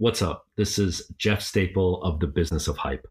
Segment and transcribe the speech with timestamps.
[0.00, 0.46] What's up?
[0.56, 3.06] This is Jeff Staple of the Business of Hype.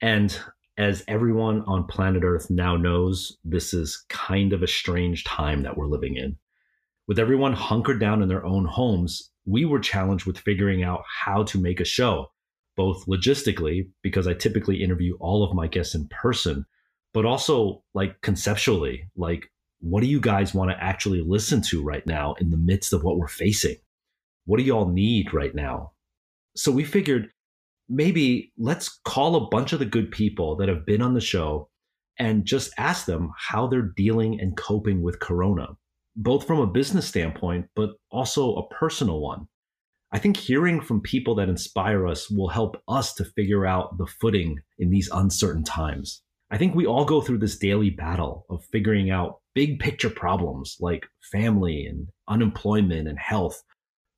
[0.00, 0.38] And
[0.76, 5.76] as everyone on planet Earth now knows, this is kind of a strange time that
[5.76, 6.36] we're living in.
[7.08, 11.42] With everyone hunkered down in their own homes, we were challenged with figuring out how
[11.42, 12.30] to make a show,
[12.76, 16.64] both logistically, because I typically interview all of my guests in person,
[17.12, 22.06] but also like conceptually, like what do you guys want to actually listen to right
[22.06, 23.78] now in the midst of what we're facing?
[24.44, 25.94] What do y'all need right now?
[26.58, 27.28] So we figured
[27.88, 31.68] maybe let's call a bunch of the good people that have been on the show
[32.18, 35.68] and just ask them how they're dealing and coping with Corona,
[36.16, 39.46] both from a business standpoint, but also a personal one.
[40.10, 44.08] I think hearing from people that inspire us will help us to figure out the
[44.20, 46.22] footing in these uncertain times.
[46.50, 50.76] I think we all go through this daily battle of figuring out big picture problems
[50.80, 53.62] like family and unemployment and health,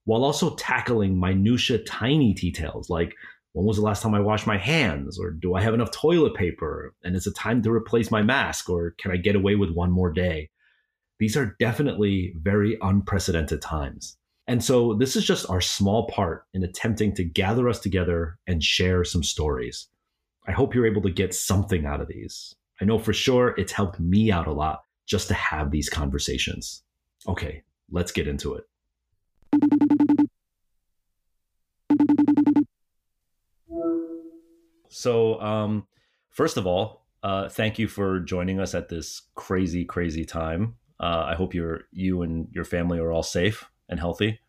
[0.04, 3.14] while also tackling minutia tiny details like
[3.52, 5.18] when was the last time I washed my hands?
[5.18, 6.94] Or do I have enough toilet paper?
[7.02, 8.70] And is it time to replace my mask?
[8.70, 10.50] Or can I get away with one more day?
[11.18, 14.16] These are definitely very unprecedented times.
[14.46, 18.62] And so this is just our small part in attempting to gather us together and
[18.62, 19.88] share some stories.
[20.46, 22.54] I hope you're able to get something out of these.
[22.80, 26.82] I know for sure it's helped me out a lot just to have these conversations.
[27.28, 28.64] Okay, let's get into it.
[34.90, 35.86] So, um,
[36.28, 40.74] first of all, uh, thank you for joining us at this crazy, crazy time.
[40.98, 44.40] Uh, I hope you're you and your family are all safe and healthy.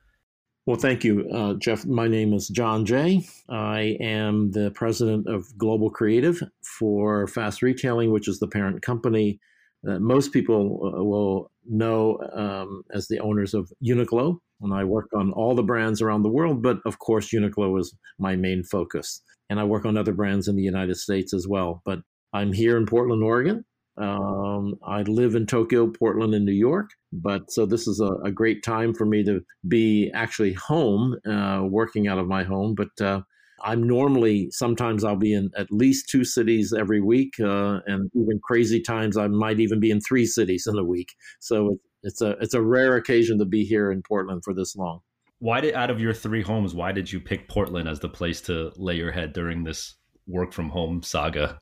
[0.65, 1.85] Well, thank you, uh, Jeff.
[1.85, 3.23] My name is John Jay.
[3.49, 6.41] I am the president of Global Creative
[6.79, 9.39] for Fast Retailing, which is the parent company
[9.83, 14.39] that most people uh, will know um, as the owners of Uniqlo.
[14.61, 17.95] And I work on all the brands around the world, but of course, Uniqlo is
[18.19, 21.81] my main focus and I work on other brands in the United States as well.
[21.83, 21.99] But
[22.31, 23.65] I'm here in Portland, Oregon.
[23.97, 26.89] Um, I live in Tokyo, Portland, and New York.
[27.11, 31.63] But so this is a, a great time for me to be actually home, uh,
[31.65, 32.75] working out of my home.
[32.75, 33.23] But uh,
[33.61, 38.39] I'm normally sometimes I'll be in at least two cities every week, uh, and even
[38.41, 41.09] crazy times I might even be in three cities in a week.
[41.41, 45.01] So it's a it's a rare occasion to be here in Portland for this long
[45.41, 48.41] why did out of your three homes, why did you pick Portland as the place
[48.41, 49.95] to lay your head during this
[50.27, 51.59] work from home saga?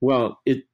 [0.00, 0.64] Well, it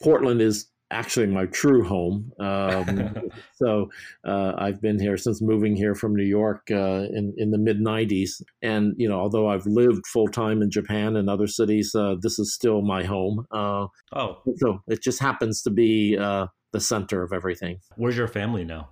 [0.00, 2.30] Portland is actually my true home.
[2.38, 3.16] Um,
[3.56, 3.90] so
[4.24, 7.80] uh, I've been here since moving here from New York uh, in in the mid
[7.80, 12.14] '90s, and you know, although I've lived full time in Japan and other cities, uh,
[12.20, 13.44] this is still my home.
[13.50, 17.78] Uh, oh, so it just happens to be uh, the center of everything.
[17.96, 18.90] Where's your family now?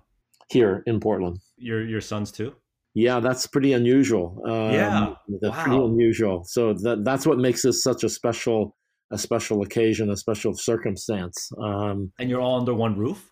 [0.49, 1.39] Here in Portland.
[1.55, 2.53] Your your sons too.
[2.95, 4.41] Yeah, that's pretty unusual.
[4.45, 5.63] Um, yeah, that's wow.
[5.63, 6.43] pretty unusual.
[6.45, 8.75] So that that's what makes this such a special
[9.11, 11.51] a special occasion, a special circumstance.
[11.61, 13.29] Um, and you're all under one roof.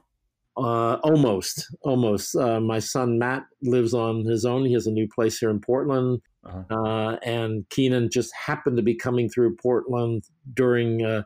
[0.58, 2.36] Uh, almost, almost.
[2.36, 4.66] Uh, my son Matt lives on his own.
[4.66, 6.76] He has a new place here in Portland, uh-huh.
[6.76, 10.24] uh, and Keenan just happened to be coming through Portland
[10.54, 11.24] during uh,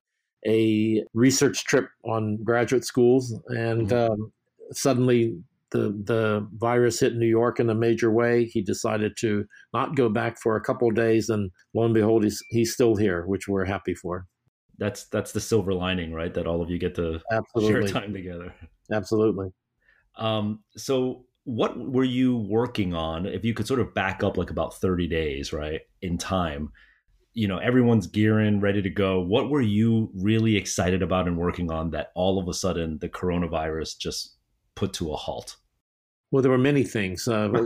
[0.48, 4.12] a research trip on graduate schools, and mm-hmm.
[4.12, 4.32] um,
[4.72, 5.36] suddenly
[5.76, 10.10] the the virus hit New York in a major way, he decided to not go
[10.10, 13.66] back for a couple days, and lo and behold, he's he's still here, which we're
[13.66, 14.26] happy for.
[14.78, 16.34] That's that's the silver lining, right?
[16.34, 17.88] That all of you get to Absolutely.
[17.88, 18.54] share time together.
[18.92, 19.50] Absolutely.
[20.18, 23.26] Um, so, what were you working on?
[23.26, 26.72] If you could sort of back up like about thirty days, right, in time.
[27.38, 29.20] You know, everyone's gearing, ready to go.
[29.20, 33.10] What were you really excited about and working on that all of a sudden the
[33.10, 34.38] coronavirus just
[34.76, 35.58] put to a halt?
[36.36, 37.30] Well, there were many things.
[37.30, 37.48] Uh,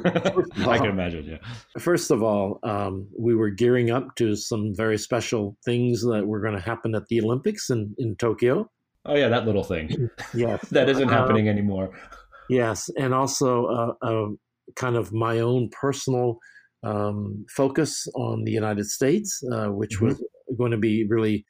[0.61, 1.25] all, I can imagine.
[1.25, 1.37] Yeah.
[1.79, 6.39] First of all, um, we were gearing up to some very special things that were
[6.39, 8.69] going to happen at the Olympics in, in Tokyo.
[9.05, 10.11] Oh yeah, that little thing.
[10.35, 11.99] yes, that isn't happening uh, anymore.
[12.47, 14.27] Yes, and also uh, uh,
[14.75, 16.37] kind of my own personal
[16.83, 20.09] um, focus on the United States, uh, which mm-hmm.
[20.09, 20.23] was
[20.59, 21.43] going to be really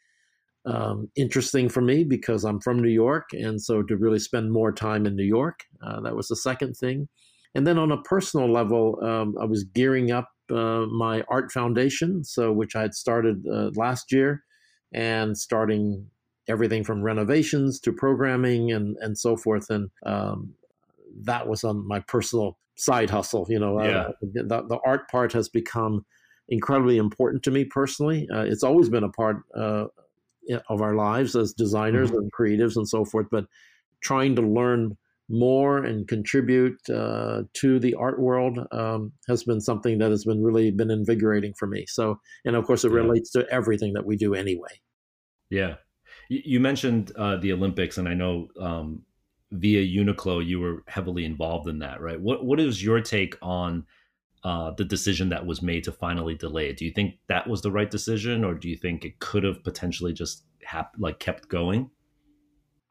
[0.65, 3.29] um, interesting for me because I'm from New York.
[3.33, 6.75] And so to really spend more time in New York, uh, that was the second
[6.75, 7.07] thing.
[7.56, 12.23] And then on a personal level, um, I was gearing up uh, my art foundation,
[12.23, 14.44] so which I had started uh, last year,
[14.94, 16.07] and starting
[16.47, 19.69] everything from renovations to programming and and so forth.
[19.69, 20.53] And um,
[21.23, 23.47] that was on my personal side hustle.
[23.50, 24.07] You know, uh, yeah.
[24.21, 26.06] the, the art part has become
[26.50, 28.27] incredibly important to me personally.
[28.33, 29.85] Uh, it's always been a part uh,
[30.69, 32.19] of our lives as designers mm-hmm.
[32.19, 33.45] and creatives and so forth, but
[34.01, 34.97] trying to learn
[35.29, 40.43] more and contribute uh, to the art world um, has been something that has been
[40.43, 41.85] really been invigorating for me.
[41.87, 42.97] So, and of course, it yeah.
[42.97, 44.81] relates to everything that we do anyway.
[45.49, 45.75] Yeah,
[46.29, 49.03] you mentioned uh, the Olympics, and I know um,
[49.51, 52.19] via Uniqlo you were heavily involved in that, right?
[52.19, 53.85] What What is your take on
[54.44, 56.77] uh, the decision that was made to finally delay it?
[56.77, 59.63] Do you think that was the right decision, or do you think it could have
[59.63, 61.89] potentially just hap- like kept going?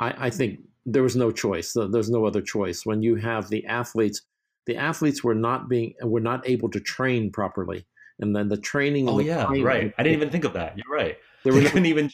[0.00, 1.75] I, I think there was no choice.
[1.75, 2.85] There's no other choice.
[2.85, 4.23] When you have the athletes,
[4.67, 7.87] the athletes were not being were not able to train properly,
[8.21, 9.09] and then the training.
[9.09, 9.93] Oh the yeah, right.
[9.97, 10.77] I didn't even think of that.
[10.77, 11.17] You're right.
[11.44, 12.11] There were not even.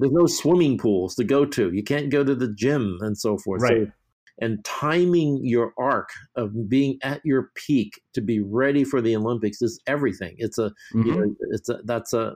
[0.00, 1.72] There's no swimming pools to go to.
[1.72, 3.62] You can't go to the gym and so forth.
[3.62, 3.88] Right.
[3.88, 3.92] So,
[4.40, 9.62] and timing your arc of being at your peak to be ready for the Olympics
[9.62, 10.34] is everything.
[10.38, 11.02] It's a, mm-hmm.
[11.02, 12.34] you know, it's a, that's a,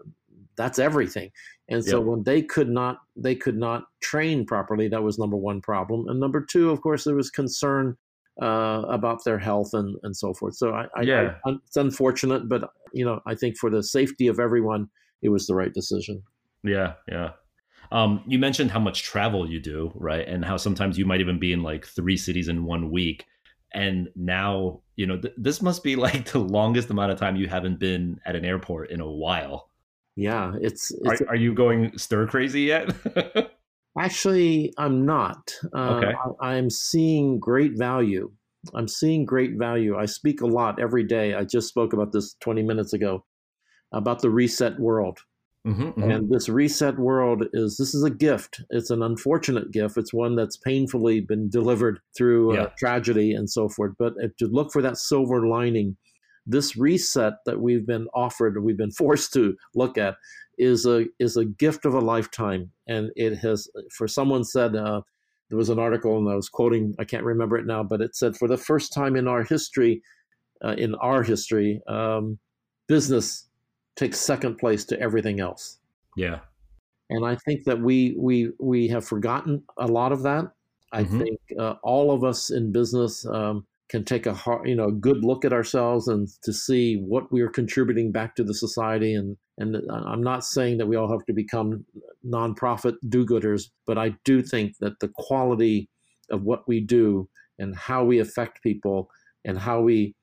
[0.56, 1.30] that's everything.
[1.68, 2.06] And so yep.
[2.06, 6.08] when they could not they could not train properly, that was number one problem.
[6.08, 7.96] And number two, of course, there was concern
[8.42, 10.56] uh, about their health and, and so forth.
[10.56, 11.34] So I, I, yeah.
[11.46, 14.88] I, it's unfortunate, but you know, I think for the safety of everyone,
[15.22, 16.22] it was the right decision.
[16.64, 17.30] Yeah, yeah.
[17.92, 20.26] Um, you mentioned how much travel you do, right?
[20.26, 23.26] And how sometimes you might even be in like three cities in one week.
[23.74, 27.48] And now, you know, th- this must be like the longest amount of time you
[27.48, 29.68] haven't been at an airport in a while.
[30.16, 30.90] Yeah, it's.
[31.02, 32.90] it's are, are, you going stir crazy yet?
[33.98, 35.52] actually, I'm not.
[35.74, 36.12] Uh, okay.
[36.40, 38.30] I, I'm seeing great value.
[38.74, 39.98] I'm seeing great value.
[39.98, 41.34] I speak a lot every day.
[41.34, 43.24] I just spoke about this 20 minutes ago
[43.92, 45.18] about the reset world.
[45.66, 46.10] Mm-hmm, mm-hmm.
[46.10, 48.60] And this reset world is this is a gift.
[48.70, 49.96] It's an unfortunate gift.
[49.96, 53.92] It's one that's painfully been delivered through uh, tragedy and so forth.
[53.96, 55.96] But to look for that silver lining
[56.44, 60.16] this reset that we've been offered, we've been forced to look at,
[60.58, 63.68] is a is a gift of a lifetime, and it has.
[63.92, 65.02] For someone said uh,
[65.48, 68.16] there was an article, and I was quoting, I can't remember it now, but it
[68.16, 70.02] said for the first time in our history,
[70.64, 72.38] uh, in our history, um,
[72.88, 73.48] business
[73.96, 75.78] takes second place to everything else.
[76.16, 76.40] Yeah,
[77.10, 80.52] and I think that we we we have forgotten a lot of that.
[80.92, 81.18] I mm-hmm.
[81.20, 84.92] think uh, all of us in business um, can take a hard, you know, a
[84.92, 89.14] good look at ourselves and to see what we are contributing back to the society.
[89.14, 91.84] And and I'm not saying that we all have to become
[92.26, 95.90] nonprofit do-gooders, but I do think that the quality
[96.30, 97.28] of what we do
[97.58, 99.10] and how we affect people
[99.44, 100.14] and how we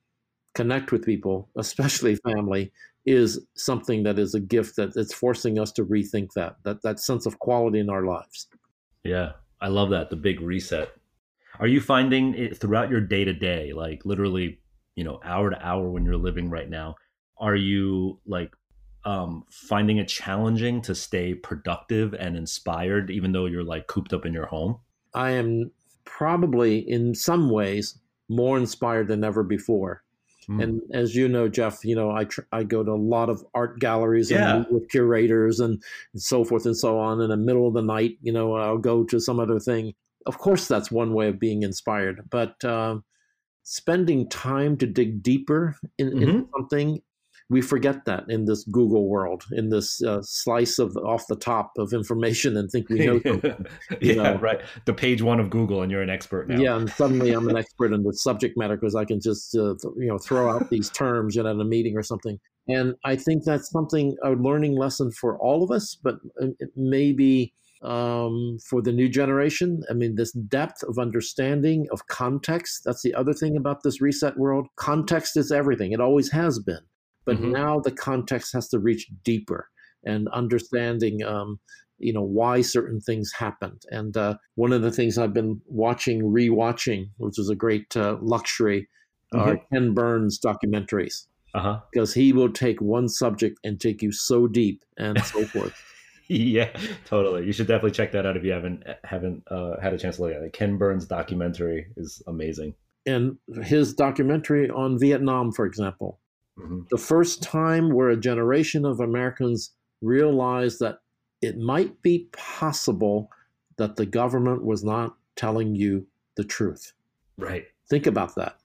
[0.56, 2.72] connect with people, especially family,
[3.10, 7.00] is something that is a gift that it's forcing us to rethink that that that
[7.00, 8.48] sense of quality in our lives.
[9.04, 10.90] Yeah, I love that the big reset
[11.60, 14.60] are you finding it throughout your day to day, like literally,
[14.96, 16.96] you know, hour to hour when you're living right now?
[17.38, 18.54] Are you like
[19.04, 24.26] um, finding it challenging to stay productive and inspired, even though you're like cooped up
[24.26, 24.80] in your home?
[25.14, 25.72] I am
[26.06, 27.98] probably in some ways
[28.30, 30.04] more inspired than ever before.
[30.50, 30.64] Mm.
[30.64, 33.46] And as you know, Jeff, you know I tr- I go to a lot of
[33.54, 34.72] art galleries and yeah.
[34.72, 35.82] with curators and,
[36.14, 37.22] and so forth and so on.
[37.22, 39.94] In the middle of the night, you know, I'll go to some other thing
[40.26, 42.98] of course, that's one way of being inspired, but uh,
[43.64, 46.30] spending time to dig deeper in, mm-hmm.
[46.30, 47.02] in, something,
[47.50, 51.72] we forget that in this Google world, in this uh, slice of off the top
[51.80, 53.20] of information, and think we know.
[54.02, 54.38] yeah, know.
[54.38, 54.62] right.
[54.86, 56.60] The page one of Google, and you're an expert now.
[56.60, 59.74] Yeah, and suddenly I'm an expert in the subject matter because I can just uh,
[59.98, 62.40] you know throw out these terms you know, at a meeting or something.
[62.68, 66.70] And I think that's something a learning lesson for all of us, but uh, it
[66.76, 67.52] may be
[67.82, 69.82] um, for the new generation.
[69.90, 72.84] I mean, this depth of understanding of context.
[72.86, 74.68] That's the other thing about this reset world.
[74.76, 76.82] Context is everything, it always has been.
[77.26, 77.52] But mm-hmm.
[77.52, 79.70] now the context has to reach deeper
[80.04, 81.24] and understanding.
[81.24, 81.60] Um,
[82.00, 86.22] you know why certain things happened and uh, one of the things i've been watching
[86.22, 88.88] rewatching which is a great uh, luxury
[89.34, 89.50] mm-hmm.
[89.50, 91.78] are ken burns documentaries uh-huh.
[91.92, 95.76] because he will take one subject and take you so deep and so forth
[96.30, 96.70] yeah,
[97.06, 97.44] totally.
[97.46, 100.22] You should definitely check that out if you haven't haven't uh, had a chance to
[100.22, 100.54] look at it.
[100.54, 102.76] Ken Burns documentary is amazing.
[103.08, 106.20] And his documentary on Vietnam, for example,
[106.60, 106.82] mm-hmm.
[106.92, 111.00] the first time where a generation of Americans realized that
[111.42, 113.30] it might be possible
[113.78, 116.94] that the government was not telling you the truth.
[117.38, 117.66] Right.
[117.90, 118.58] Think about that.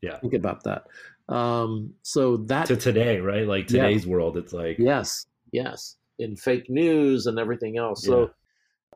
[0.00, 0.18] Yeah.
[0.18, 0.86] Think about that.
[1.28, 3.46] Um, so that to today, right?
[3.46, 4.12] Like today's yeah.
[4.12, 8.04] world, it's like yes, yes in fake news and everything else.
[8.04, 8.30] So.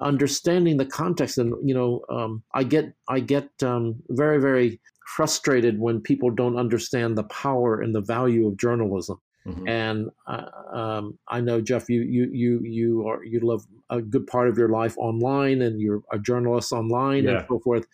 [0.00, 5.79] Understanding the context and you know um, I get I get um, very very frustrated
[5.79, 9.19] when people don't understand the power and the value of journalism.
[9.47, 9.69] Mm-hmm.
[9.69, 13.61] And uh, um, I know Jeff, you you you you are you live
[13.91, 17.31] a good part of your life online, and you're a journalist online yeah.
[17.31, 17.87] and so forth.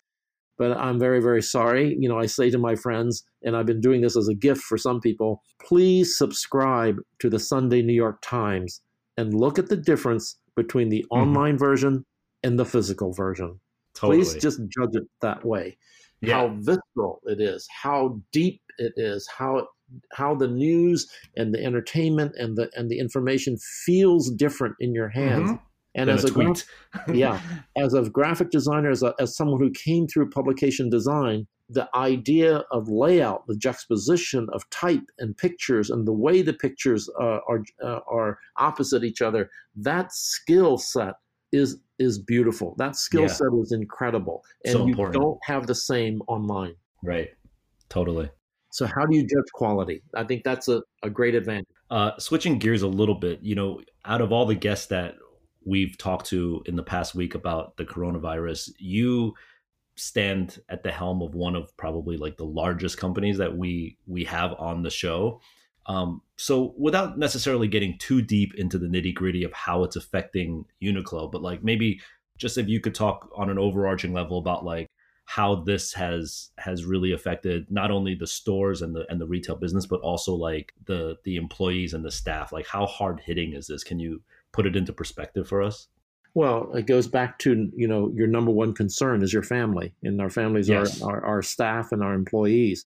[0.57, 1.95] but I'm very, very sorry.
[1.99, 4.61] You know, I say to my friends, and I've been doing this as a gift
[4.61, 8.81] for some people, please subscribe to the Sunday New York Times
[9.17, 11.21] and look at the difference between the mm-hmm.
[11.21, 12.05] online version
[12.43, 13.59] and the physical version.
[13.95, 14.23] Totally.
[14.23, 15.77] Please just judge it that way.
[16.21, 16.35] Yeah.
[16.35, 19.65] How visceral it is, how deep it is, how it,
[20.13, 25.09] how the news and the entertainment and the and the information feels different in your
[25.09, 25.51] hands.
[25.51, 25.63] Mm-hmm
[25.95, 26.65] and as a, tweet.
[27.13, 27.39] yeah,
[27.77, 32.63] as a graphic designer, as, a, as someone who came through publication design, the idea
[32.71, 37.63] of layout, the juxtaposition of type and pictures, and the way the pictures uh, are
[37.83, 41.15] uh, are opposite each other, that skill set
[41.51, 42.75] is is beautiful.
[42.77, 43.27] That skill yeah.
[43.27, 46.75] set is incredible, and so you don't have the same online.
[47.01, 47.29] Right.
[47.89, 48.29] Totally.
[48.71, 50.01] So how do you judge quality?
[50.15, 51.67] I think that's a, a great advantage.
[51.91, 55.15] Uh, switching gears a little bit, you know, out of all the guests that
[55.65, 59.33] we've talked to in the past week about the coronavirus, you
[59.95, 64.23] stand at the helm of one of probably like the largest companies that we we
[64.23, 65.39] have on the show.
[65.85, 70.65] Um, so without necessarily getting too deep into the nitty gritty of how it's affecting
[70.81, 71.99] Uniqlo, but like maybe
[72.37, 74.87] just if you could talk on an overarching level about like
[75.25, 79.55] how this has has really affected not only the stores and the and the retail
[79.55, 82.51] business, but also like the the employees and the staff.
[82.51, 83.83] Like how hard hitting is this?
[83.83, 84.21] Can you
[84.53, 85.87] put it into perspective for us?
[86.35, 90.19] Well, it goes back to you know your number one concern is your family, and
[90.21, 91.01] our families yes.
[91.01, 92.85] are, are our staff and our employees.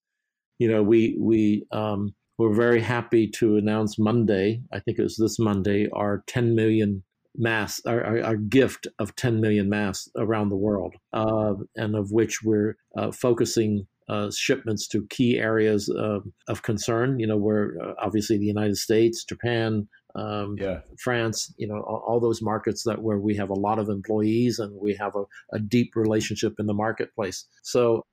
[0.59, 4.62] You know, we we um, we're very happy to announce Monday.
[4.74, 7.03] I think it was this Monday our 10 million
[7.36, 12.12] masks, our, our, our gift of 10 million masks around the world, uh, and of
[12.12, 17.19] which we're uh, focusing uh, shipments to key areas of concern.
[17.19, 20.79] You know, we're uh, obviously the United States, Japan, um, yeah.
[20.99, 24.57] France, you know, all, all, those markets that where we have a lot of employees
[24.59, 25.23] and we have a,
[25.55, 27.45] a deep relationship in the marketplace.
[27.61, 28.03] So,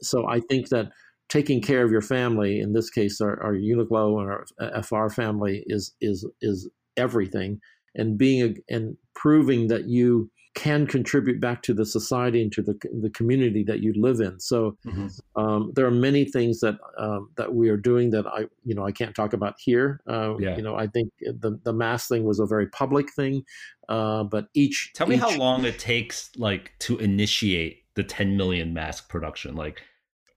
[0.00, 0.90] so I think that
[1.28, 5.62] taking care of your family, in this case, our, our Uniqlo and our FR family,
[5.66, 7.60] is is is everything,
[7.94, 12.62] and being a, and proving that you can contribute back to the society and to
[12.62, 14.40] the, the community that you live in.
[14.40, 15.06] So mm-hmm.
[15.40, 18.84] um, there are many things that um, that we are doing that I you know
[18.84, 20.00] I can't talk about here.
[20.08, 20.56] Uh, yeah.
[20.56, 23.44] You know I think the the mask thing was a very public thing,
[23.88, 28.74] uh, but each tell me how long it takes like to initiate the 10 million
[28.74, 29.54] mask production.
[29.54, 29.82] Like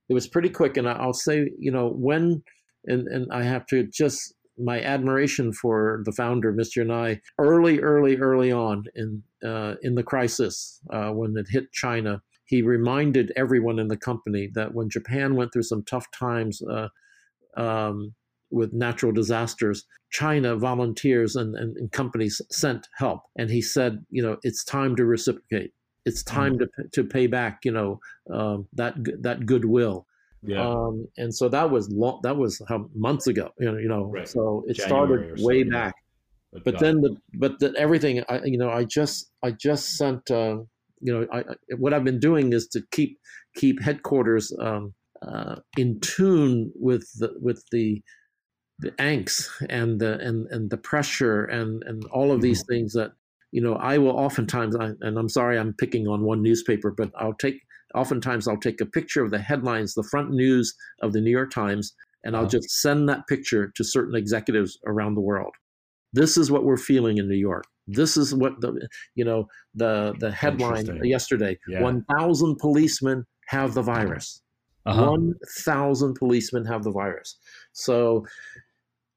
[0.10, 2.44] it was pretty quick, and I'll say you know when
[2.86, 6.86] and and I have to just my admiration for the founder, Mr.
[6.86, 12.22] Yanai, early, early, early on in uh, in the crisis uh, when it hit China,
[12.46, 16.88] he reminded everyone in the company that when Japan went through some tough times uh,
[17.58, 18.14] um,
[18.52, 24.22] with natural disasters, China volunteers and, and, and, companies sent help, and he said, you
[24.22, 25.72] know, it's time to reciprocate.
[26.06, 26.60] It's time mm.
[26.60, 28.00] to to pay back, you know,
[28.32, 30.06] um, that that goodwill.
[30.46, 30.68] Yeah.
[30.68, 34.12] Um, and so that was long, that was how, months ago, you know, you know,
[34.12, 34.28] right.
[34.28, 35.96] so it January started way back.
[36.52, 40.30] But, but then the, but the, everything, I, you know, I just, I just sent,
[40.30, 40.58] uh,
[41.00, 41.44] you know, I,
[41.78, 43.18] what I've been doing is to keep,
[43.56, 44.94] keep headquarters, um,
[45.26, 48.02] uh, in tune with the, with the,
[48.80, 52.74] the angst and the, and, and the pressure and, and all of these mm-hmm.
[52.74, 53.14] things that,
[53.52, 57.12] you know, I will oftentimes, I, and I'm sorry I'm picking on one newspaper, but
[57.18, 57.62] I'll take
[57.94, 61.52] oftentimes I'll take a picture of the headlines, the front news of the New York
[61.52, 62.52] Times, and I'll uh-huh.
[62.52, 65.54] just send that picture to certain executives around the world.
[66.14, 67.66] This is what we're feeling in New York.
[67.88, 71.82] This is what the you know the the headline yesterday: yeah.
[71.82, 74.42] one thousand policemen have the virus.
[74.86, 75.12] Uh-huh.
[75.12, 77.38] One thousand policemen have the virus.
[77.74, 78.26] So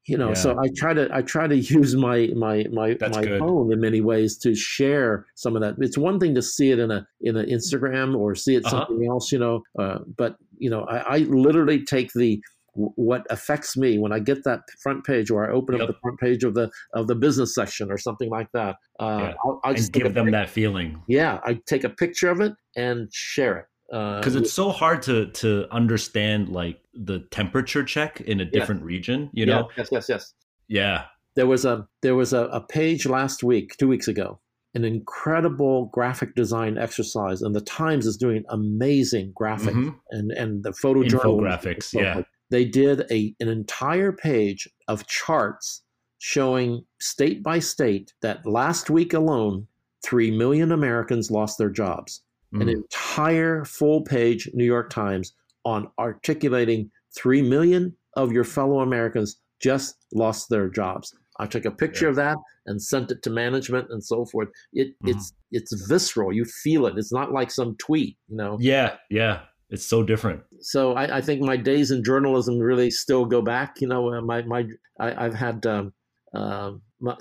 [0.07, 0.33] you know yeah.
[0.33, 3.39] so i try to i try to use my my my That's my good.
[3.39, 6.79] phone in many ways to share some of that it's one thing to see it
[6.79, 8.85] in a in an instagram or see it uh-huh.
[8.87, 12.41] something else you know uh, but you know I, I, literally take the
[12.73, 15.83] what affects me when i get that front page or i open yep.
[15.83, 19.17] up the front page of the of the business section or something like that uh,
[19.19, 19.33] yeah.
[19.43, 23.09] I'll, I'll just give them that feeling yeah i take a picture of it and
[23.11, 28.41] share it because uh, it's so hard to to understand like the temperature check in
[28.41, 29.69] a different region you know?
[29.77, 30.33] Yes yes yes.
[30.67, 31.05] Yeah.
[31.35, 34.39] There was a there was a, a page last week two weeks ago
[34.77, 39.89] an incredible graphic design exercise and the times is doing amazing graphic mm-hmm.
[40.11, 42.21] and and the photojournal graphics yeah.
[42.51, 45.81] they did a an entire page of charts
[46.19, 49.65] showing state by state that last week alone
[50.03, 52.21] 3 million americans lost their jobs
[52.53, 52.61] mm.
[52.61, 55.33] an entire full page New York Times
[55.65, 61.13] on articulating 3 million of your fellow Americans just lost their jobs.
[61.39, 62.09] I took a picture yeah.
[62.09, 64.49] of that and sent it to management and so forth.
[64.73, 65.09] It mm-hmm.
[65.09, 66.33] it's it's visceral.
[66.33, 66.97] You feel it.
[66.97, 68.57] It's not like some tweet, you know.
[68.59, 69.41] Yeah, yeah.
[69.69, 70.41] It's so different.
[70.61, 73.81] So I, I think my days in journalism really still go back.
[73.81, 74.65] You know, uh, my my
[74.99, 75.93] I, have had um,
[76.33, 76.71] uh,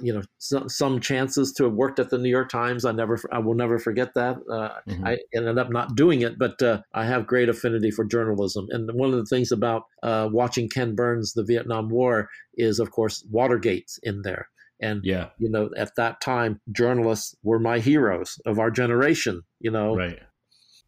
[0.01, 2.85] you know some, some chances to have worked at the New York Times.
[2.85, 4.37] I never I will never forget that.
[4.51, 5.07] Uh, mm-hmm.
[5.07, 8.67] I ended up not doing it, but uh, I have great affinity for journalism.
[8.71, 12.91] And one of the things about uh, watching Ken Burns the Vietnam War is, of
[12.91, 14.49] course, Watergate in there.
[14.81, 19.43] And yeah, you know, at that time, journalists were my heroes of our generation.
[19.61, 20.19] You know, right.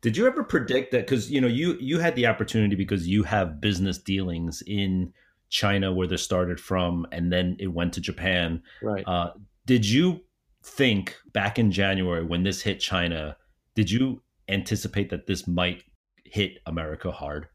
[0.01, 1.07] Did you ever predict that?
[1.07, 5.13] Because you know, you you had the opportunity because you have business dealings in
[5.51, 8.63] China where this started from, and then it went to Japan.
[8.83, 9.05] Right.
[9.07, 9.33] Uh,
[9.67, 10.21] did you
[10.63, 13.37] think back in January when this hit China?
[13.75, 15.85] Did you anticipate that this might
[16.25, 17.49] hit America hard?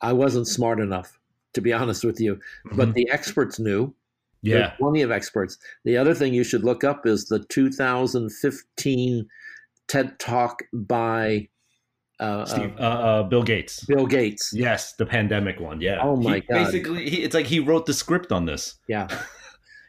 [0.00, 1.18] I wasn't smart enough,
[1.54, 2.36] to be honest with you.
[2.36, 2.76] Mm-hmm.
[2.76, 3.94] But the experts knew.
[4.42, 4.58] Yeah.
[4.58, 5.58] There's plenty of experts.
[5.84, 9.26] The other thing you should look up is the 2015
[9.88, 11.48] TED Talk by
[12.18, 13.84] uh, Steve, uh, uh, Bill Gates.
[13.84, 14.52] Bill Gates.
[14.54, 15.80] Yes, the pandemic one.
[15.80, 15.98] Yeah.
[16.02, 16.64] Oh my he, god.
[16.64, 18.78] Basically, he, it's like he wrote the script on this.
[18.88, 19.08] Yeah.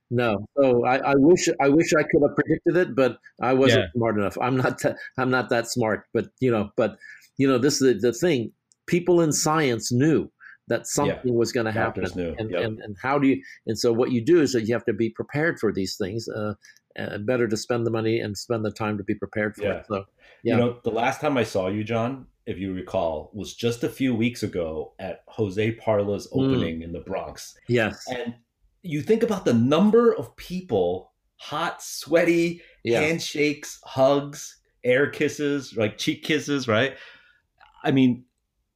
[0.10, 0.48] No.
[0.58, 3.92] So I, I, wish I wish I could have predicted it, but I wasn't yeah.
[3.94, 4.38] smart enough.
[4.42, 4.80] I'm not.
[4.80, 6.06] That, I'm not that smart.
[6.14, 6.70] But you know.
[6.78, 6.98] But
[7.38, 7.58] you know.
[7.58, 8.54] This is the, the thing.
[8.86, 10.32] People in science knew
[10.70, 11.34] that something yeah.
[11.34, 12.06] was going to happen.
[12.06, 12.64] And, yep.
[12.64, 13.42] and, and how do you?
[13.66, 16.28] And so what you do is that you have to be prepared for these things.
[16.30, 16.54] Uh,
[16.98, 19.74] uh, better to spend the money and spend the time to be prepared for yeah.
[19.74, 19.86] it.
[19.88, 20.06] So,
[20.44, 20.56] yeah.
[20.56, 23.90] You know, the last time I saw you, John, if you recall, was just a
[23.90, 26.40] few weeks ago at Jose Parla's hmm.
[26.40, 26.84] opening mm.
[26.84, 27.58] in the Bronx.
[27.68, 28.06] Yes.
[28.10, 28.36] And
[28.84, 33.02] you think about the number of people, hot, sweaty, yeah.
[33.02, 36.96] handshakes, hugs, air kisses, like cheek kisses, right?
[37.84, 38.24] I mean,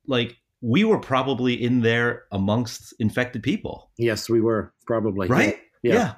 [0.06, 3.92] like we were probably in there amongst infected people.
[3.98, 5.28] Yes, we were probably.
[5.28, 5.60] Right?
[5.82, 5.94] yeah.
[5.94, 6.14] yeah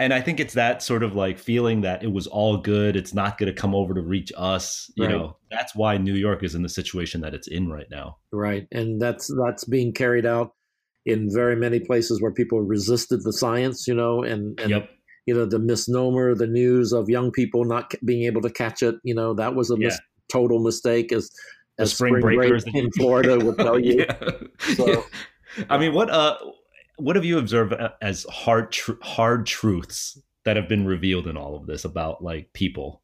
[0.00, 2.96] and I think it's that sort of like feeling that it was all good.
[2.96, 4.90] It's not going to come over to reach us.
[4.96, 5.10] You right.
[5.10, 8.16] know, that's why New York is in the situation that it's in right now.
[8.32, 10.52] Right, and that's that's being carried out
[11.04, 13.86] in very many places where people resisted the science.
[13.86, 14.90] You know, and and yep.
[15.26, 18.94] you know the misnomer, the news of young people not being able to catch it.
[19.04, 19.88] You know, that was a yeah.
[19.88, 20.00] mis-
[20.32, 21.12] total mistake.
[21.12, 21.30] As
[21.78, 24.06] as spring, spring breakers break in Florida will tell you.
[24.08, 24.30] yeah.
[24.76, 25.04] So,
[25.68, 26.38] I mean, what uh
[27.00, 31.56] what have you observed as hard tr- hard truths that have been revealed in all
[31.56, 33.02] of this about like people?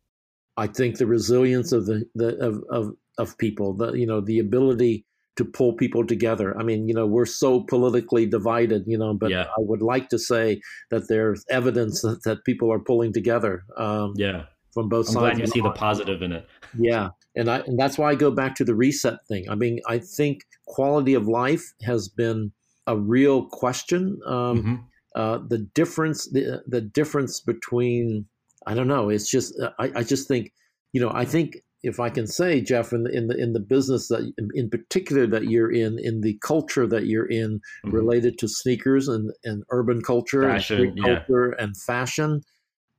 [0.56, 4.38] I think the resilience of the, the of, of of people, the you know the
[4.38, 5.04] ability
[5.36, 6.58] to pull people together.
[6.58, 9.44] I mean, you know, we're so politically divided, you know, but yeah.
[9.44, 13.62] I would like to say that there's evidence that, that people are pulling together.
[13.76, 14.44] Um, yeah.
[14.72, 15.36] From both I'm sides.
[15.36, 16.48] glad you see the positive in it.
[16.78, 17.10] Yeah.
[17.34, 19.48] And I, and that's why I go back to the reset thing.
[19.48, 22.52] I mean, I think quality of life has been
[22.86, 24.20] a real question.
[24.26, 24.74] Um, mm-hmm.
[25.14, 28.26] uh, the difference, the, the difference between,
[28.66, 29.08] I don't know.
[29.08, 30.52] It's just, uh, I, I just think,
[30.92, 33.60] you know, I think if I can say, Jeff, in the in the in the
[33.60, 37.90] business that in particular that you're in, in the culture that you're in, mm-hmm.
[37.90, 41.04] related to sneakers and, and urban culture, fashion, and yeah.
[41.04, 42.40] culture and fashion.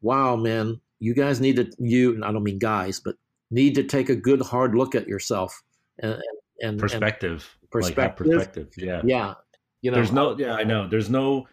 [0.02, 2.14] Wow, man, you guys need to you.
[2.14, 3.16] And I don't mean guys, but
[3.52, 5.62] need to take a good hard look at yourself
[6.00, 6.22] and
[6.62, 9.34] and perspective, and perspective, like perspective, yeah, yeah,
[9.82, 10.88] you know, there's no, yeah, I know.
[10.88, 11.48] There's no,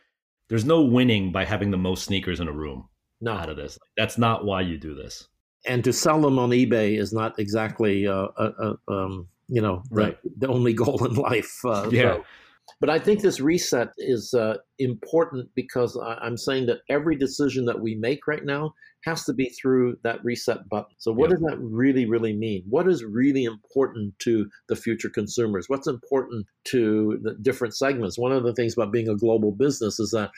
[0.49, 2.89] there's no winning by having the most sneakers in a room.
[3.21, 5.29] No, out of this, that's not why you do this.
[5.67, 8.53] And to sell them on eBay is not exactly, uh, uh,
[8.89, 10.19] uh um, you know, the, right.
[10.39, 11.59] the only goal in life.
[11.65, 12.15] Uh, yeah.
[12.15, 12.25] So.
[12.81, 17.81] But I think this reset is uh, important because I'm saying that every decision that
[17.81, 18.75] we make right now
[19.05, 20.95] has to be through that reset button.
[20.99, 22.65] So, what does that really, really mean?
[22.69, 25.69] What is really important to the future consumers?
[25.69, 28.19] What's important to the different segments?
[28.19, 30.31] One of the things about being a global business is that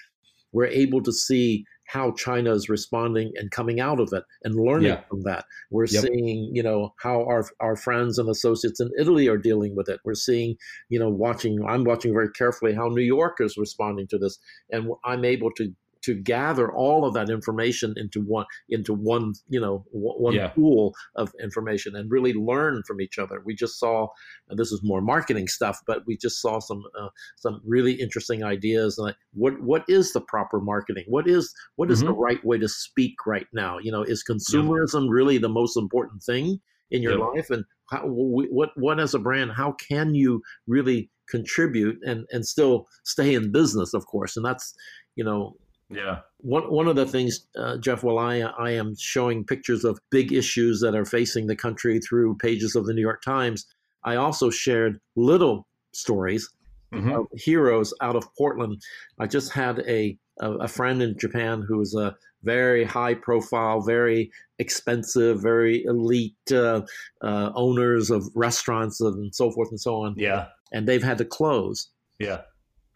[0.57, 4.87] we're able to see how China is responding and coming out of it and learning
[4.87, 5.03] yeah.
[5.09, 5.45] from that.
[5.71, 6.03] We're yep.
[6.03, 10.01] seeing, you know, how our our friends and associates in Italy are dealing with it.
[10.05, 10.57] We're seeing,
[10.89, 11.63] you know, watching.
[11.69, 14.39] I'm watching very carefully how New York is responding to this,
[14.71, 15.71] and I'm able to
[16.07, 20.49] to gather all of that information into one into one you know one yeah.
[20.49, 23.43] pool of information and really learn from each other.
[23.45, 24.09] We just saw
[24.51, 28.99] this is more marketing stuff, but we just saw some uh, some really interesting ideas.
[28.99, 31.05] Like what what is the proper marketing?
[31.09, 32.09] What is what is mm-hmm.
[32.09, 33.79] the right way to speak right now?
[33.79, 35.11] You know, is consumerism yeah.
[35.11, 36.61] really the most important thing
[36.93, 37.25] in your yeah.
[37.25, 37.51] life?
[37.51, 42.87] And how, what what as a brand, how can you really contribute and and still
[43.05, 44.37] stay in business, of course?
[44.37, 44.73] And that's
[45.17, 45.57] you know
[45.89, 46.21] yeah.
[46.39, 50.33] One one of the things, uh, Jeff, while I I am showing pictures of big
[50.33, 53.67] issues that are facing the country through pages of the New York Times,
[54.05, 56.49] I also shared little stories
[56.93, 57.13] mm-hmm.
[57.13, 58.81] of heroes out of Portland.
[59.19, 63.81] I just had a, a, a friend in Japan who was a very high profile,
[63.81, 66.83] very expensive, very elite uh,
[67.23, 70.15] uh, owners of restaurants and so forth and so on.
[70.17, 70.47] Yeah.
[70.73, 71.89] And they've had to close.
[72.19, 72.43] Yeah.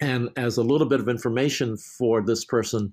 [0.00, 2.92] And as a little bit of information for this person,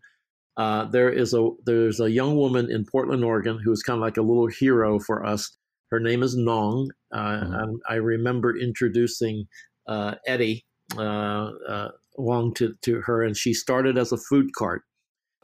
[0.57, 4.01] uh, there is a there's a young woman in Portland, Oregon, who is kind of
[4.01, 5.55] like a little hero for us.
[5.91, 6.89] Her name is Nong.
[7.13, 7.75] Uh, mm-hmm.
[7.87, 9.47] I remember introducing
[9.87, 10.65] uh, Eddie
[10.97, 14.83] uh, uh, Wong to, to her, and she started as a food cart.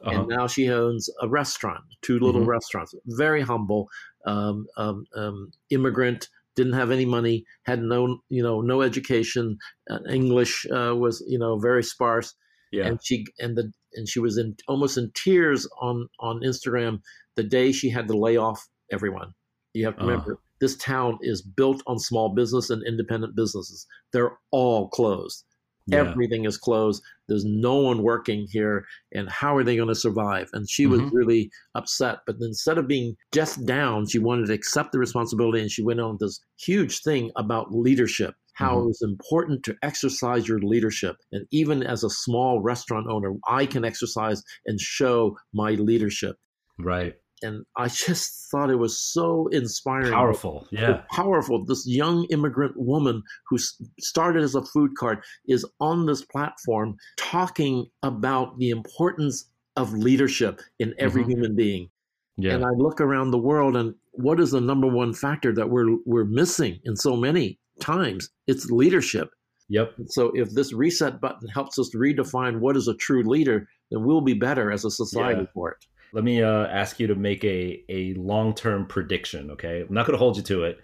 [0.04, 0.20] Uh-huh.
[0.20, 2.50] And now she owns a restaurant, two little mm-hmm.
[2.50, 2.94] restaurants.
[3.06, 3.88] Very humble,
[4.26, 9.58] um, um, um, immigrant, didn't have any money, had no, you know, no education.
[9.90, 12.34] Uh, English uh, was, you know, very sparse.
[12.72, 12.86] Yeah.
[12.86, 17.00] And she and the and she was in almost in tears on on Instagram
[17.36, 19.32] the day she had to lay off everyone.
[19.74, 20.10] You have to uh-huh.
[20.10, 23.86] remember this town is built on small business and independent businesses.
[24.12, 25.44] They're all closed.
[25.86, 25.98] Yeah.
[25.98, 27.02] Everything is closed.
[27.28, 28.86] There's no one working here.
[29.12, 30.48] And how are they going to survive?
[30.52, 31.16] And she was mm-hmm.
[31.16, 32.18] really upset.
[32.26, 35.60] But instead of being just down, she wanted to accept the responsibility.
[35.60, 38.84] And she went on this huge thing about leadership how mm-hmm.
[38.84, 41.16] it was important to exercise your leadership.
[41.32, 46.36] And even as a small restaurant owner, I can exercise and show my leadership.
[46.78, 47.14] Right
[47.44, 50.12] and I just thought it was so inspiring.
[50.12, 51.02] Powerful, yeah.
[51.10, 51.64] Powerful.
[51.64, 53.58] This young immigrant woman who
[54.00, 60.60] started as a food cart is on this platform talking about the importance of leadership
[60.78, 61.32] in every mm-hmm.
[61.32, 61.90] human being.
[62.36, 62.54] Yeah.
[62.54, 65.96] And I look around the world and what is the number one factor that we're
[66.04, 68.30] we're missing in so many times?
[68.46, 69.30] It's leadership.
[69.68, 69.94] Yep.
[70.08, 74.20] So if this reset button helps us redefine what is a true leader, then we'll
[74.20, 75.52] be better as a society yeah.
[75.54, 79.50] for it let me uh, ask you to make a a long term prediction.
[79.50, 80.78] Okay, I'm not going to hold you to it,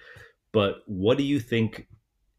[0.52, 1.86] but what do you think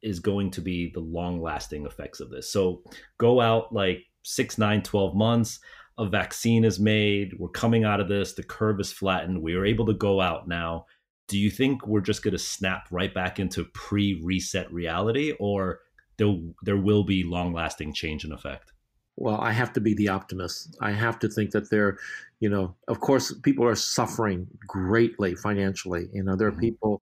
[0.03, 2.51] is going to be the long lasting effects of this?
[2.51, 2.83] So
[3.17, 5.59] go out like six, nine, 12 months.
[5.97, 7.33] A vaccine is made.
[7.37, 8.33] We're coming out of this.
[8.33, 9.41] The curve is flattened.
[9.41, 10.85] We are able to go out now.
[11.27, 15.79] Do you think we're just going to snap right back into pre reset reality, or
[16.17, 18.70] there there will be long lasting change in effect?
[19.17, 20.75] Well, I have to be the optimist.
[20.81, 21.97] I have to think that they're,
[22.39, 26.07] you know, of course, people are suffering greatly financially.
[26.13, 26.61] You know, there are mm-hmm.
[26.61, 27.01] people.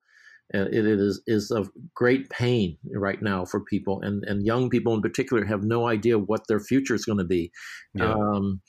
[0.51, 4.95] Uh, it is is of great pain right now for people, and and young people
[4.95, 7.51] in particular have no idea what their future is going to be.
[7.93, 8.13] Yeah.
[8.13, 8.61] Um,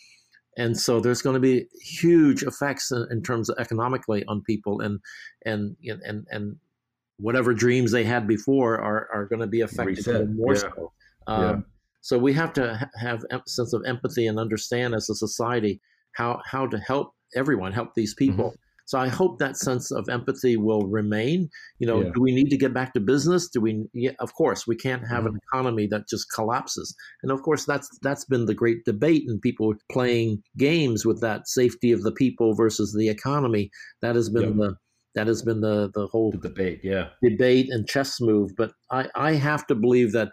[0.59, 4.83] and so there's going to be huge effects in, in, terms of economically on people,
[4.83, 5.01] and
[5.47, 6.57] and and and
[7.17, 10.61] whatever dreams they had before are are going to be affected more yeah.
[10.61, 10.93] so.
[11.27, 11.61] Um, yeah
[12.01, 15.81] so we have to have a sense of empathy and understand as a society
[16.13, 18.47] how how to help everyone, help these people.
[18.47, 18.67] Mm-hmm.
[18.87, 21.49] So I hope that sense of empathy will remain.
[21.79, 22.11] You know, yeah.
[22.13, 23.49] do we need to get back to business?
[23.49, 23.85] Do we?
[23.93, 25.35] Yeah, of course, we can't have mm-hmm.
[25.37, 26.93] an economy that just collapses.
[27.23, 31.47] And of course, that's that's been the great debate, and people playing games with that
[31.47, 33.71] safety of the people versus the economy.
[34.03, 34.75] That has been the
[35.15, 38.51] that has been the the whole the debate, yeah, debate and chess move.
[38.57, 40.31] But I I have to believe that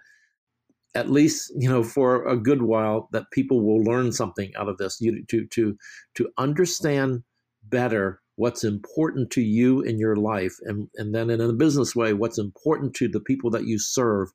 [0.97, 4.77] at least you know for a good while that people will learn something out of
[4.77, 4.99] this.
[4.99, 5.77] You to to
[6.15, 7.23] to understand
[7.63, 12.13] better what's important to you in your life and and then in a business way
[12.13, 14.29] what's important to the people that you serve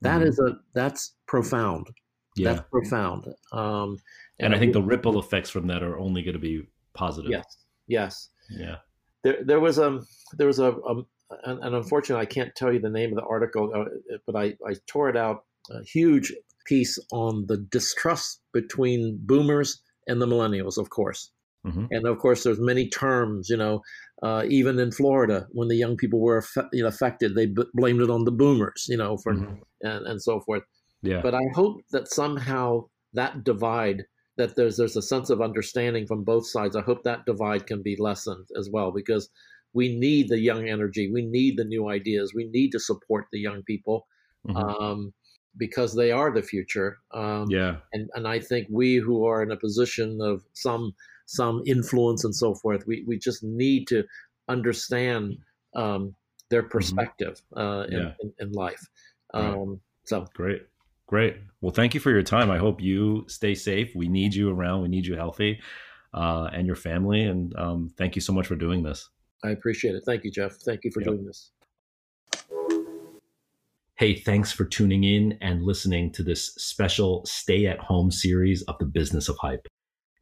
[0.00, 0.28] That mm-hmm.
[0.28, 1.86] is a that's profound.
[2.36, 2.54] Yeah.
[2.54, 3.26] that's profound.
[3.52, 3.98] Um,
[4.38, 7.30] and, and, i think the ripple effects from that are only going to be positive.
[7.30, 7.44] Yes.
[7.86, 8.28] Yes.
[8.50, 8.76] Yeah.
[9.22, 10.94] There, there was um there was a, a
[11.44, 14.56] and, and unfortunately, I can't tell you the name of the article, uh, but I,
[14.66, 16.32] I tore it out a huge
[16.66, 21.30] piece on the distrust between boomers and the millennials, of course.
[21.66, 21.86] Mm-hmm.
[21.90, 23.82] And of course, there's many terms, you know,
[24.22, 28.00] uh, even in Florida, when the young people were you know, affected, they b- blamed
[28.00, 29.54] it on the boomers, you know, for mm-hmm.
[29.82, 30.62] and, and so forth.
[31.02, 31.20] Yeah.
[31.22, 34.04] But I hope that somehow that divide,
[34.36, 36.76] that there's there's a sense of understanding from both sides.
[36.76, 39.28] I hope that divide can be lessened as well, because
[39.74, 43.40] we need the young energy, we need the new ideas, we need to support the
[43.40, 44.06] young people.
[44.48, 44.56] Mm-hmm.
[44.56, 45.12] Um,
[45.56, 46.98] because they are the future.
[47.12, 47.76] Um, yeah.
[47.92, 50.94] And and I think we who are in a position of some
[51.26, 54.04] some influence and so forth, we we just need to
[54.48, 55.38] understand
[55.74, 56.14] um,
[56.50, 56.70] their mm-hmm.
[56.70, 57.60] perspective mm-hmm.
[57.60, 58.12] uh, in, yeah.
[58.20, 58.84] in, in, life.
[59.32, 59.78] Um, right.
[60.04, 60.62] So great.
[61.06, 61.36] Great.
[61.60, 62.50] Well, thank you for your time.
[62.50, 63.92] I hope you stay safe.
[63.94, 64.82] We need you around.
[64.82, 65.60] We need you healthy,
[66.14, 67.22] uh, and your family.
[67.22, 69.08] And um, thank you so much for doing this.
[69.42, 70.02] I appreciate it.
[70.06, 70.52] Thank you, Jeff.
[70.52, 71.08] Thank you for yep.
[71.08, 71.50] doing this.
[74.00, 78.78] Hey, thanks for tuning in and listening to this special stay at home series of
[78.78, 79.68] the business of hype.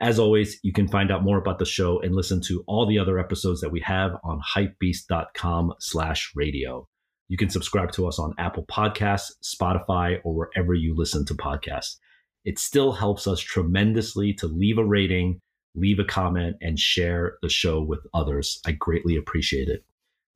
[0.00, 2.98] As always, you can find out more about the show and listen to all the
[2.98, 6.88] other episodes that we have on hypebeast.com slash radio.
[7.28, 11.98] You can subscribe to us on Apple Podcasts, Spotify, or wherever you listen to podcasts.
[12.44, 15.38] It still helps us tremendously to leave a rating,
[15.76, 18.60] leave a comment, and share the show with others.
[18.66, 19.84] I greatly appreciate it.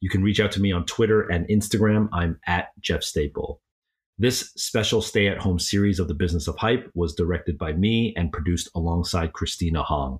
[0.02, 2.08] You can reach out to me on Twitter and Instagram.
[2.12, 3.62] I'm at Jeff Staple.
[4.18, 8.12] This special stay at home series of the Business of Hype was directed by me
[8.16, 10.18] and produced alongside Christina Hong.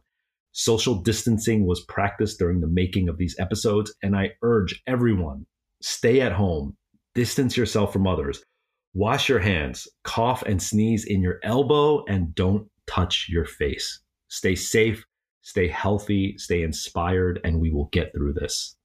[0.52, 5.46] Social distancing was practiced during the making of these episodes, and I urge everyone
[5.80, 6.76] stay at home,
[7.16, 8.44] distance yourself from others,
[8.94, 14.00] wash your hands, cough and sneeze in your elbow, and don't touch your face.
[14.28, 15.04] Stay safe,
[15.40, 18.76] stay healthy, stay inspired, and we will get through this.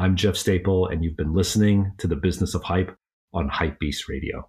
[0.00, 2.96] I'm Jeff Staple, and you've been listening to the Business of Hype
[3.34, 4.48] on Hypebeast Radio.